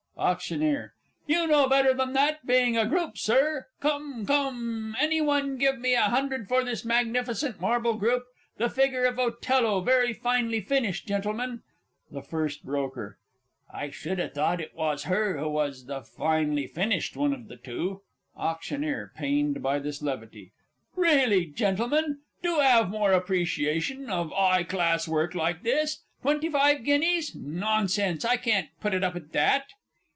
[0.17, 0.91] AUCT.
[1.25, 3.65] You know better than that being a group, Sir.
[3.79, 8.25] Come, come, any one give me a hundred for this magnificent marble group!
[8.57, 11.63] The figure of Othello very finely finished, Gentlemen.
[12.11, 12.29] THE F.
[12.31, 13.03] B.
[13.73, 17.57] I should ha' thought it was her who was the finely finished one of the
[17.57, 18.03] two.
[18.37, 19.15] AUCT.
[19.15, 20.51] (pained by this levity).
[20.95, 26.03] Really, Gentlemen, do 'ave more appreciation of a 'igh class work like this!...
[26.21, 27.33] Twenty five guineas?...
[27.33, 28.23] Nonsense!
[28.23, 29.65] I can't put it up at that.